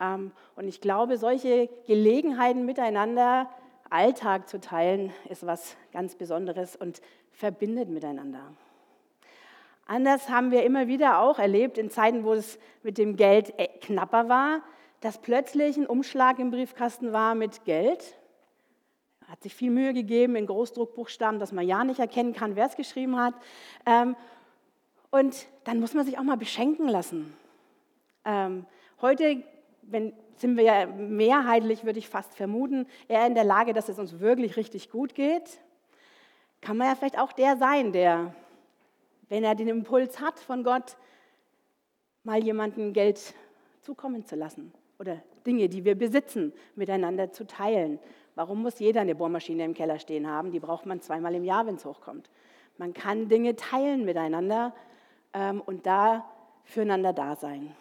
[0.00, 3.50] Ähm, und ich glaube, solche Gelegenheiten miteinander,
[3.90, 7.00] Alltag zu teilen, ist was ganz Besonderes und
[7.32, 8.52] verbindet miteinander.
[9.86, 13.68] Anders haben wir immer wieder auch erlebt, in Zeiten, wo es mit dem Geld äh,
[13.80, 14.62] knapper war,
[15.00, 18.16] dass plötzlich ein Umschlag im Briefkasten war mit Geld.
[19.28, 22.74] Hat sich viel Mühe gegeben in Großdruckbuchstaben, dass man ja nicht erkennen kann, wer es
[22.74, 23.34] geschrieben hat.
[23.86, 24.16] Ähm,
[25.10, 27.36] und dann muss man sich auch mal beschenken lassen.
[28.24, 28.66] Ähm,
[29.00, 29.44] heute
[29.82, 33.98] wenn, sind wir ja mehrheitlich, würde ich fast vermuten, eher in der Lage, dass es
[33.98, 35.60] uns wirklich richtig gut geht.
[36.60, 38.34] Kann man ja vielleicht auch der sein, der
[39.28, 40.96] wenn er den Impuls hat von Gott,
[42.22, 43.34] mal jemandem Geld
[43.82, 47.98] zukommen zu lassen oder Dinge, die wir besitzen, miteinander zu teilen.
[48.34, 50.50] Warum muss jeder eine Bohrmaschine im Keller stehen haben?
[50.50, 52.28] Die braucht man zweimal im Jahr, wenn es hochkommt.
[52.78, 54.74] Man kann Dinge teilen miteinander
[55.32, 56.28] ähm, und da
[56.64, 57.74] füreinander da sein.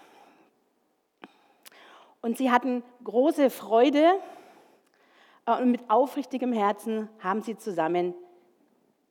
[2.21, 4.19] Und sie hatten große Freude
[5.45, 8.13] äh, und mit aufrichtigem Herzen haben sie zusammen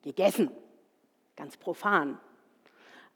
[0.01, 0.49] gegessen.
[1.35, 2.17] Ganz profan.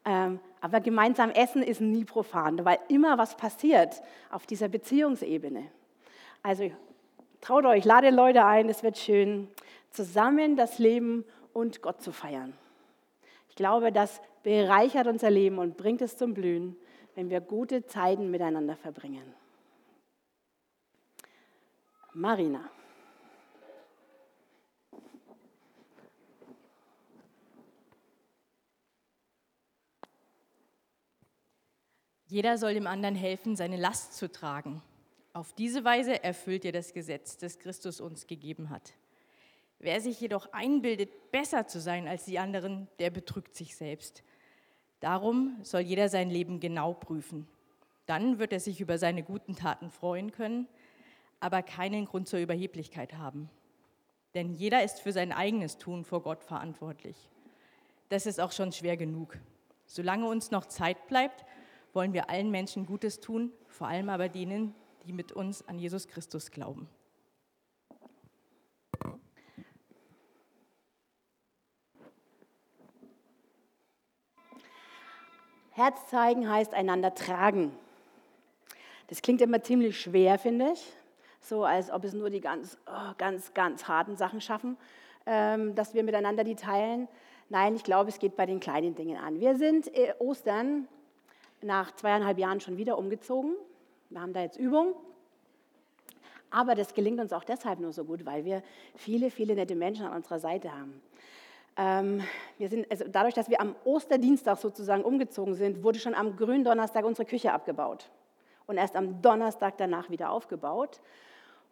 [0.04, 5.66] Ähm, aber gemeinsam essen ist nie profan, weil immer was passiert auf dieser Beziehungsebene.
[6.42, 6.70] Also
[7.40, 9.48] traut euch, lade Leute ein, es wird schön,
[9.90, 12.54] zusammen das Leben und Gott zu feiern.
[13.48, 16.76] Ich glaube, das bereichert unser Leben und bringt es zum Blühen,
[17.14, 19.34] wenn wir gute Zeiten miteinander verbringen.
[22.12, 22.70] Marina.
[32.30, 34.80] Jeder soll dem anderen helfen, seine Last zu tragen.
[35.32, 38.92] Auf diese Weise erfüllt ihr das Gesetz, das Christus uns gegeben hat.
[39.80, 44.22] Wer sich jedoch einbildet, besser zu sein als die anderen, der betrügt sich selbst.
[45.00, 47.48] Darum soll jeder sein Leben genau prüfen.
[48.06, 50.68] Dann wird er sich über seine guten Taten freuen können,
[51.40, 53.50] aber keinen Grund zur Überheblichkeit haben.
[54.34, 57.28] Denn jeder ist für sein eigenes Tun vor Gott verantwortlich.
[58.08, 59.36] Das ist auch schon schwer genug.
[59.86, 61.44] Solange uns noch Zeit bleibt,
[61.92, 64.74] wollen wir allen Menschen Gutes tun, vor allem aber denen,
[65.06, 66.88] die mit uns an Jesus Christus glauben.
[75.72, 77.72] Herz zeigen heißt einander tragen.
[79.08, 80.92] Das klingt immer ziemlich schwer, finde ich.
[81.40, 84.76] So als ob es nur die ganz, oh, ganz, ganz harten Sachen schaffen,
[85.24, 87.08] ähm, dass wir miteinander die teilen.
[87.48, 89.40] Nein, ich glaube, es geht bei den kleinen Dingen an.
[89.40, 90.86] Wir sind äh, Ostern
[91.62, 93.54] nach zweieinhalb Jahren schon wieder umgezogen.
[94.08, 94.94] Wir haben da jetzt Übung.
[96.50, 98.62] Aber das gelingt uns auch deshalb nur so gut, weil wir
[98.96, 101.00] viele, viele nette Menschen an unserer Seite haben.
[101.76, 102.22] Ähm,
[102.58, 107.04] wir sind, also dadurch, dass wir am Osterdienstag sozusagen umgezogen sind, wurde schon am Gründonnerstag
[107.04, 108.10] unsere Küche abgebaut
[108.66, 111.00] und erst am Donnerstag danach wieder aufgebaut.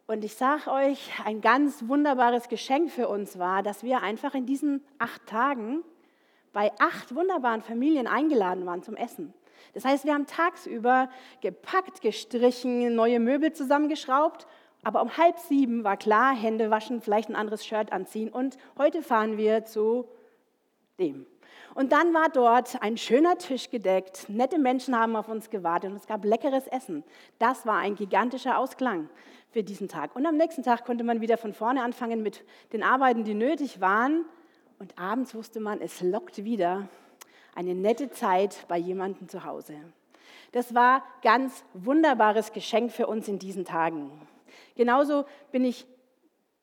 [0.06, 4.46] Und ich sage euch, ein ganz wunderbares Geschenk für uns war, dass wir einfach in
[4.46, 5.82] diesen acht Tagen
[6.52, 9.34] bei acht wunderbaren Familien eingeladen waren zum Essen.
[9.74, 11.08] Das heißt, wir haben tagsüber
[11.40, 14.46] gepackt, gestrichen, neue Möbel zusammengeschraubt,
[14.82, 19.02] aber um halb sieben war klar, Hände waschen, vielleicht ein anderes Shirt anziehen und heute
[19.02, 20.08] fahren wir zu
[20.98, 21.26] dem.
[21.74, 25.96] Und dann war dort ein schöner Tisch gedeckt, nette Menschen haben auf uns gewartet und
[25.96, 27.04] es gab leckeres Essen.
[27.38, 29.08] Das war ein gigantischer Ausklang
[29.50, 30.14] für diesen Tag.
[30.16, 33.80] Und am nächsten Tag konnte man wieder von vorne anfangen mit den Arbeiten, die nötig
[33.80, 34.24] waren.
[34.78, 36.88] Und abends wusste man, es lockt wieder
[37.58, 39.74] eine nette Zeit bei jemandem zu Hause.
[40.52, 44.12] Das war ganz wunderbares Geschenk für uns in diesen Tagen.
[44.76, 45.84] Genauso bin ich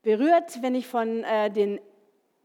[0.04, 1.82] berührt, wenn ich von äh, den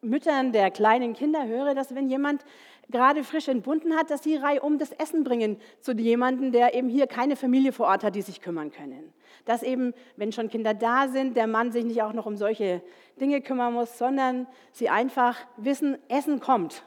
[0.01, 2.45] Müttern der kleinen Kinder höre, dass wenn jemand
[2.91, 7.07] gerade frisch entbunden hat, dass sie reihum das Essen bringen zu jemandem, der eben hier
[7.07, 9.13] keine Familie vor Ort hat, die sich kümmern können.
[9.45, 12.83] Dass eben, wenn schon Kinder da sind, der Mann sich nicht auch noch um solche
[13.21, 16.83] Dinge kümmern muss, sondern sie einfach wissen, Essen kommt,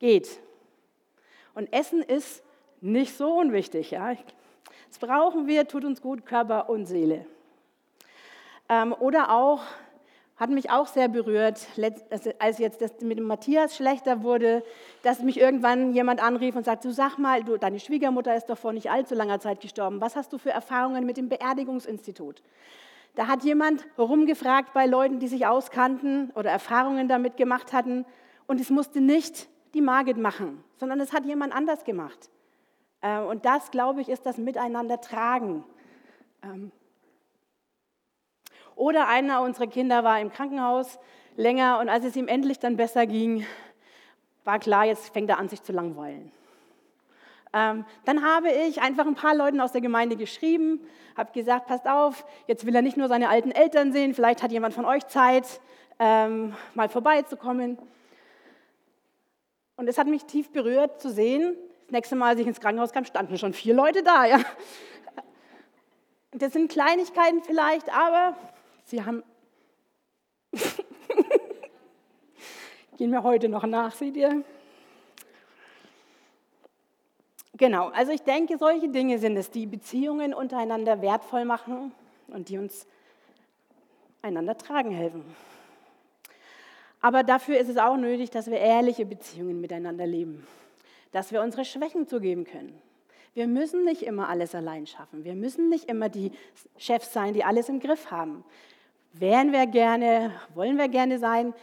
[0.00, 0.40] geht.
[1.56, 2.42] Und Essen ist
[2.82, 3.90] nicht so unwichtig.
[3.90, 4.14] Ja?
[4.88, 7.24] Das brauchen wir, tut uns gut, Körper und Seele.
[8.68, 9.62] Ähm, oder auch,
[10.36, 11.66] hat mich auch sehr berührt,
[12.38, 14.62] als jetzt das mit dem Matthias schlechter wurde,
[15.02, 18.58] dass mich irgendwann jemand anrief und sagte, du sag mal, du, deine Schwiegermutter ist doch
[18.58, 20.02] vor nicht allzu langer Zeit gestorben.
[20.02, 22.42] Was hast du für Erfahrungen mit dem Beerdigungsinstitut?
[23.14, 28.04] Da hat jemand rumgefragt bei Leuten, die sich auskannten oder Erfahrungen damit gemacht hatten.
[28.46, 32.30] Und es musste nicht die Margit machen, sondern es hat jemand anders gemacht.
[33.00, 35.64] Äh, und das, glaube ich, ist das Miteinander tragen.
[36.42, 36.72] Ähm,
[38.74, 40.98] oder einer unserer Kinder war im Krankenhaus
[41.36, 43.46] länger und als es ihm endlich dann besser ging,
[44.44, 46.30] war klar, jetzt fängt er an, sich zu langweilen.
[47.52, 50.80] Ähm, dann habe ich einfach ein paar Leuten aus der Gemeinde geschrieben,
[51.16, 54.52] habe gesagt, passt auf, jetzt will er nicht nur seine alten Eltern sehen, vielleicht hat
[54.52, 55.60] jemand von euch Zeit,
[55.98, 57.78] ähm, mal vorbeizukommen.
[59.76, 62.92] Und es hat mich tief berührt zu sehen, das nächste Mal, als ich ins Krankenhaus
[62.92, 64.24] kam, standen schon vier Leute da.
[64.24, 64.40] Ja.
[66.32, 68.36] Das sind Kleinigkeiten vielleicht, aber
[68.84, 69.22] sie haben.
[72.98, 74.42] Gehen wir heute noch nach, seht ihr?
[77.56, 81.92] Genau, also ich denke, solche Dinge sind es, die Beziehungen untereinander wertvoll machen
[82.28, 82.86] und die uns
[84.20, 85.24] einander tragen helfen.
[87.06, 90.44] Aber dafür ist es auch nötig, dass wir ehrliche Beziehungen miteinander leben,
[91.12, 92.76] dass wir unsere Schwächen zugeben können.
[93.32, 95.22] Wir müssen nicht immer alles allein schaffen.
[95.22, 96.32] Wir müssen nicht immer die
[96.76, 98.42] Chefs sein, die alles im Griff haben.
[99.12, 101.54] Wären wir gerne, wollen wir gerne sein,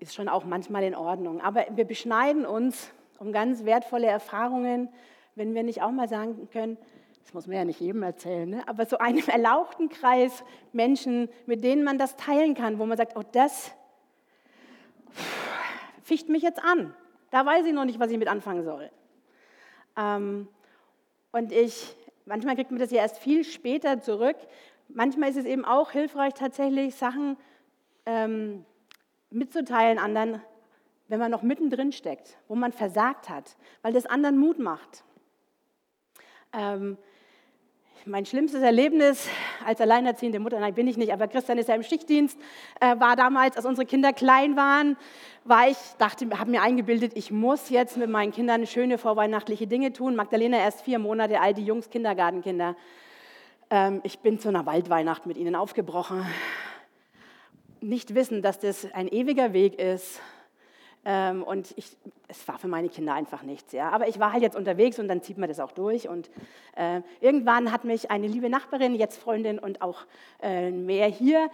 [0.00, 1.40] ist schon auch manchmal in Ordnung.
[1.40, 4.90] Aber wir beschneiden uns um ganz wertvolle Erfahrungen,
[5.34, 6.76] wenn wir nicht auch mal sagen können,
[7.22, 8.68] das muss man ja nicht jedem erzählen, ne?
[8.68, 13.16] aber so einem erlauchten Kreis Menschen, mit denen man das teilen kann, wo man sagt,
[13.16, 13.72] oh, das
[16.10, 16.92] ficht mich jetzt an.
[17.30, 18.90] Da weiß ich noch nicht, was ich mit anfangen soll.
[19.96, 20.48] Ähm,
[21.30, 21.94] und ich,
[22.26, 24.36] manchmal kriegt man das ja erst viel später zurück.
[24.88, 27.36] Manchmal ist es eben auch hilfreich, tatsächlich Sachen
[28.06, 28.64] ähm,
[29.30, 30.42] mitzuteilen anderen,
[31.06, 35.04] wenn man noch mittendrin steckt, wo man versagt hat, weil das anderen Mut macht.
[36.52, 36.98] Ähm,
[38.06, 39.28] mein schlimmstes Erlebnis
[39.64, 42.38] als alleinerziehende Mutter, nein, bin ich nicht, aber Christian ist ja im Schichtdienst,
[42.80, 44.96] äh, war damals, als unsere Kinder klein waren,
[45.44, 49.92] war ich, dachte, habe mir eingebildet, ich muss jetzt mit meinen Kindern schöne vorweihnachtliche Dinge
[49.92, 50.16] tun.
[50.16, 52.76] Magdalena erst vier Monate alt, die Jungs Kindergartenkinder.
[53.70, 56.26] Ähm, ich bin zu einer Waldweihnacht mit ihnen aufgebrochen.
[57.80, 60.20] Nicht wissen, dass das ein ewiger Weg ist,
[61.04, 61.96] ähm, und ich,
[62.28, 63.72] es war für meine Kinder einfach nichts.
[63.72, 63.90] Ja.
[63.90, 66.08] Aber ich war halt jetzt unterwegs und dann zieht man das auch durch.
[66.08, 66.30] Und
[66.76, 70.04] äh, irgendwann hat mich eine liebe Nachbarin, jetzt Freundin und auch
[70.42, 71.48] äh, mehr hier,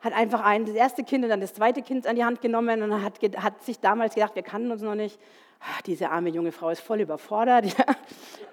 [0.00, 2.82] hat einfach ein, das erste Kind und dann das zweite Kind an die Hand genommen
[2.82, 5.18] und hat, hat sich damals gedacht, wir kannten uns noch nicht.
[5.60, 7.66] Ach, diese arme junge Frau ist voll überfordert.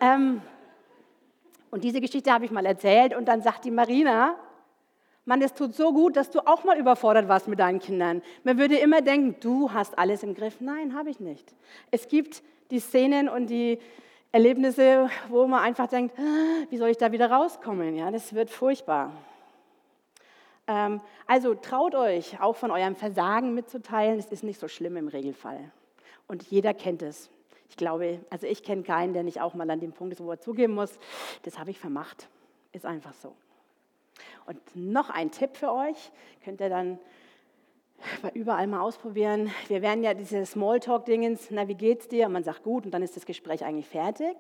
[0.02, 0.16] Ja.
[0.16, 0.42] Ähm,
[1.72, 4.36] und diese Geschichte habe ich mal erzählt und dann sagt die Marina,
[5.26, 8.22] Mann, es tut so gut, dass du auch mal überfordert warst mit deinen Kindern.
[8.44, 10.62] Man würde immer denken, du hast alles im Griff.
[10.62, 11.56] Nein, habe ich nicht.
[11.90, 13.80] Es gibt die Szenen und die
[14.32, 17.96] Erlebnisse, wo man einfach denkt, ah, wie soll ich da wieder rauskommen?
[17.96, 19.14] Ja, das wird furchtbar.
[20.68, 24.20] Ähm, also traut euch, auch von eurem Versagen mitzuteilen.
[24.20, 25.72] Es ist nicht so schlimm im Regelfall.
[26.28, 27.30] Und jeder kennt es.
[27.70, 30.30] Ich glaube, also ich kenne keinen, der nicht auch mal an dem Punkt ist, wo
[30.30, 31.00] er zugeben muss,
[31.44, 32.28] das habe ich vermacht.
[32.74, 33.36] Ist einfach so.
[34.46, 36.12] Und noch ein Tipp für euch,
[36.44, 37.00] könnt ihr dann
[38.34, 39.52] überall mal ausprobieren.
[39.68, 42.28] Wir werden ja diese Smalltalk-Dingens, na, wie geht's dir?
[42.28, 44.36] Und man sagt gut und dann ist das Gespräch eigentlich fertig.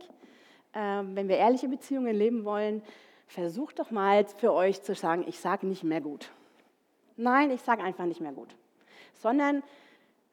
[0.74, 2.84] Ähm, wenn wir ehrliche Beziehungen leben wollen,
[3.28, 6.30] versucht doch mal für euch zu sagen, ich sage nicht mehr gut.
[7.18, 8.56] Nein, ich sage einfach nicht mehr gut.
[9.16, 9.64] Sondern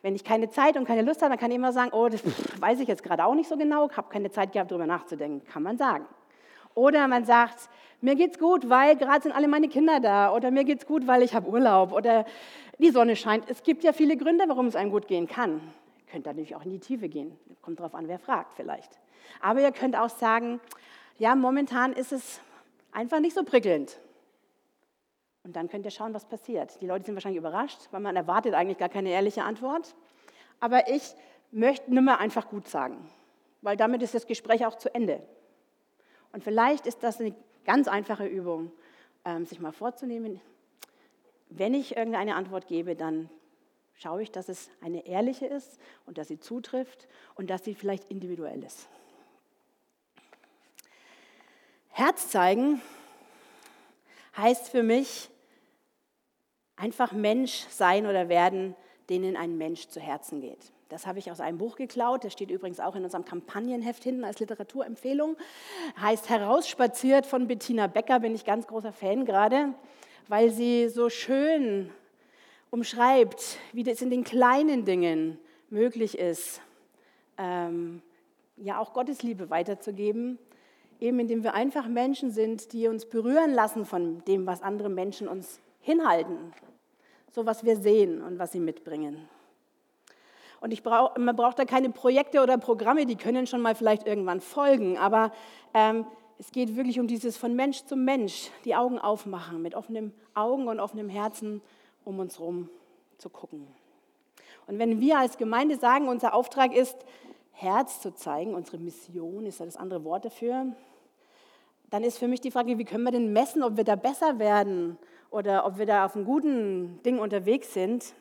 [0.03, 2.23] wenn ich keine Zeit und keine Lust habe, dann kann ich immer sagen, oh, das
[2.61, 5.47] weiß ich jetzt gerade auch nicht so genau, habe keine Zeit gehabt, darüber nachzudenken.
[5.47, 6.05] Kann man sagen.
[6.75, 7.69] Oder man sagt,
[8.01, 10.35] mir geht's gut, weil gerade sind alle meine Kinder da.
[10.35, 11.93] Oder mir geht's gut, weil ich habe Urlaub.
[11.93, 12.25] Oder
[12.79, 13.49] die Sonne scheint.
[13.49, 15.61] Es gibt ja viele Gründe, warum es einem gut gehen kann.
[15.99, 17.39] Ihr könnt natürlich auch in die Tiefe gehen.
[17.61, 18.99] Kommt darauf an, wer fragt vielleicht.
[19.41, 20.61] Aber ihr könnt auch sagen,
[21.19, 22.41] ja, momentan ist es
[22.91, 23.99] einfach nicht so prickelnd.
[25.45, 26.81] Und dann könnt ihr schauen, was passiert.
[26.81, 29.95] Die Leute sind wahrscheinlich überrascht, weil man erwartet eigentlich gar keine ehrliche Antwort.
[30.61, 31.15] Aber ich
[31.51, 32.97] möchte nur mehr einfach gut sagen,
[33.61, 35.21] weil damit ist das Gespräch auch zu Ende.
[36.33, 38.73] Und vielleicht ist das eine ganz einfache Übung,
[39.25, 40.41] ähm, sich mal vorzunehmen,
[41.51, 43.29] wenn ich irgendeine Antwort gebe, dann
[43.95, 48.11] schaue ich, dass es eine ehrliche ist und dass sie zutrifft und dass sie vielleicht
[48.11, 48.89] individuell ist.
[51.91, 52.81] Herz zeigen
[54.37, 55.29] heißt für mich
[56.77, 58.75] einfach Mensch sein oder werden,
[59.11, 60.73] denen ein Mensch zu Herzen geht.
[60.93, 62.23] Das habe ich aus einem Buch geklaut.
[62.23, 65.39] Das steht übrigens auch in unserem Kampagnenheft hinten als Literaturempfehlung.
[65.99, 69.73] Heißt Herausspaziert von Bettina Becker, bin ich ganz großer Fan gerade,
[70.29, 71.91] weil sie so schön
[72.71, 75.39] umschreibt, wie das in den kleinen Dingen
[75.71, 76.61] möglich ist,
[77.39, 78.03] ähm,
[78.59, 80.39] ja auch Gottes Liebe weiterzugeben,
[81.01, 85.27] eben indem wir einfach Menschen sind, die uns berühren lassen von dem, was andere Menschen
[85.27, 86.53] uns hinhalten,
[87.31, 89.27] so was wir sehen und was sie mitbringen.
[90.63, 94.07] Und ich brauch, man braucht da keine Projekte oder Programme, die können schon mal vielleicht
[94.07, 94.97] irgendwann folgen.
[94.97, 95.33] Aber
[95.75, 96.07] ähm,
[96.39, 100.69] es geht wirklich um dieses von Mensch zu Mensch, die Augen aufmachen, mit offenen Augen
[100.69, 101.61] und offenem Herzen
[102.05, 102.69] um uns herum
[103.19, 103.67] zu gucken.
[104.69, 106.97] Und wenn wir als Gemeinde sagen, unser Auftrag ist,
[107.51, 110.67] Herz zu zeigen, unsere Mission ist ja das andere Wort dafür,
[111.91, 114.39] dann ist für mich die Frage, wie können wir denn messen, ob wir da besser
[114.39, 114.97] werden
[115.31, 118.15] oder ob wir da auf einem guten Ding unterwegs sind.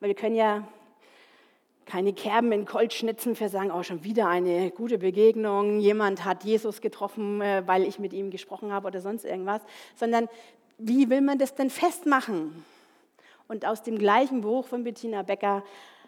[0.00, 0.66] Weil wir können ja
[1.86, 6.44] keine Kerben in Gold schnitzen für sagen, oh, schon wieder eine gute Begegnung, jemand hat
[6.44, 9.62] Jesus getroffen, äh, weil ich mit ihm gesprochen habe oder sonst irgendwas,
[9.94, 10.28] sondern
[10.78, 12.64] wie will man das denn festmachen?
[13.48, 15.62] Und aus dem gleichen Buch von Bettina Becker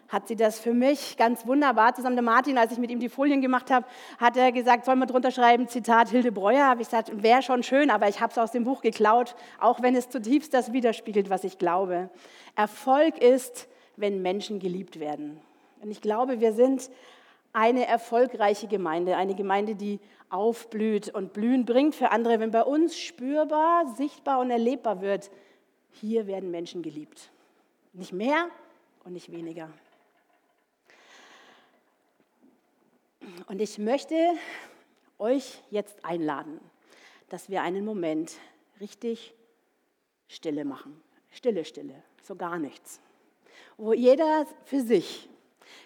[0.09, 2.15] hat sie das für mich ganz wunderbar zusammen.
[2.15, 3.85] Der Martin, als ich mit ihm die Folien gemacht habe,
[4.17, 6.65] hat er gesagt, soll man drunter schreiben, Zitat Hilde Breuer.
[6.65, 9.81] Habe ich gesagt, wäre schon schön, aber ich habe es aus dem Buch geklaut, auch
[9.81, 12.09] wenn es zutiefst das widerspiegelt, was ich glaube.
[12.55, 15.39] Erfolg ist, wenn Menschen geliebt werden.
[15.81, 16.89] Und ich glaube, wir sind
[17.53, 19.99] eine erfolgreiche Gemeinde, eine Gemeinde, die
[20.29, 25.31] aufblüht und blühen bringt für andere, wenn bei uns spürbar, sichtbar und erlebbar wird,
[25.91, 27.31] hier werden Menschen geliebt.
[27.93, 28.49] Nicht mehr
[29.03, 29.69] und nicht weniger.
[33.47, 34.15] Und ich möchte
[35.17, 36.59] euch jetzt einladen,
[37.29, 38.33] dass wir einen Moment
[38.79, 39.33] richtig
[40.27, 41.01] Stille machen.
[41.31, 43.01] Stille, Stille, so gar nichts.
[43.77, 45.29] Wo jeder für sich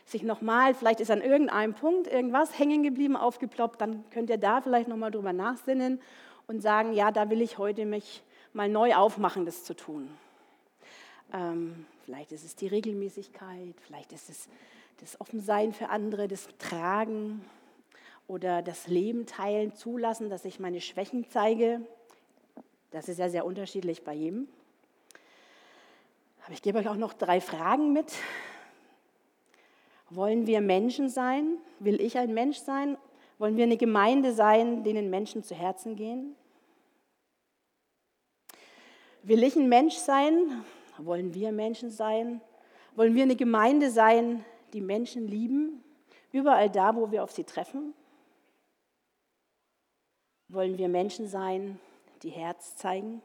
[0.06, 4.62] sich nochmal, vielleicht ist an irgendeinem Punkt irgendwas hängen geblieben, aufgeploppt, dann könnt ihr da
[4.62, 6.02] vielleicht nochmal drüber nachsinnen
[6.48, 8.24] und sagen, ja, da will ich heute mich
[8.54, 10.10] mal neu aufmachen, das zu tun.
[11.34, 14.48] Ähm, vielleicht ist es die Regelmäßigkeit, vielleicht ist es
[15.00, 17.44] das Offensein für andere, das Tragen
[18.28, 21.82] oder das Leben teilen, zulassen, dass ich meine Schwächen zeige.
[22.92, 24.48] Das ist ja sehr unterschiedlich bei jedem.
[26.46, 28.14] Aber ich gebe euch auch noch drei Fragen mit.
[30.16, 31.58] Wollen wir Menschen sein?
[31.80, 32.98] Will ich ein Mensch sein?
[33.40, 36.36] Wollen wir eine Gemeinde sein, denen Menschen zu Herzen gehen?
[39.24, 40.64] Will ich ein Mensch sein?
[40.98, 42.42] Wollen wir Menschen sein?
[42.96, 45.84] Wollen wir eine Gemeinde sein, die Menschen lieben,
[46.32, 47.94] überall da, wo wir auf sie treffen?
[50.48, 51.80] Wollen wir Menschen sein,
[52.22, 53.22] die Herz zeigen?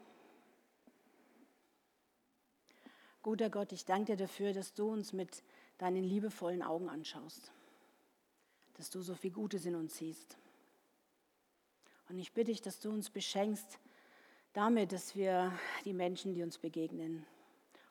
[3.21, 5.43] Guter Gott, ich danke dir dafür, dass du uns mit
[5.79, 7.51] deinen liebevollen Augen anschaust,
[8.75, 10.37] dass du so viel Gutes in uns siehst.
[12.09, 13.79] Und ich bitte dich, dass du uns beschenkst
[14.53, 15.51] damit, dass wir
[15.85, 17.25] die Menschen, die uns begegnen,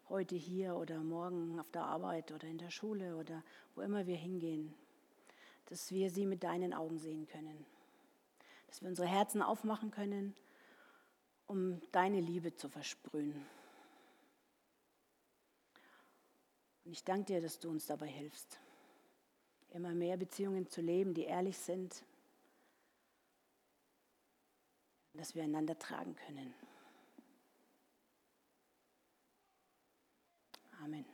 [0.09, 3.43] heute hier oder morgen auf der Arbeit oder in der Schule oder
[3.75, 4.75] wo immer wir hingehen,
[5.67, 7.65] dass wir sie mit deinen Augen sehen können,
[8.67, 10.35] dass wir unsere Herzen aufmachen können,
[11.47, 13.47] um deine Liebe zu versprühen.
[16.89, 18.59] Und ich danke dir, dass du uns dabei hilfst,
[19.75, 22.03] immer mehr Beziehungen zu leben, die ehrlich sind,
[25.13, 26.55] dass wir einander tragen können.
[30.83, 31.05] Amen.